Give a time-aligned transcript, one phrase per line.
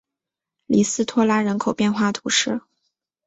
[0.65, 2.59] 里斯托拉人口变化图示